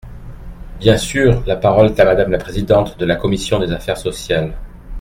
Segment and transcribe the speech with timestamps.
[0.79, 1.43] Bien sûr!
[1.45, 4.51] La parole est à Madame la présidente de la commission des affaires sociales.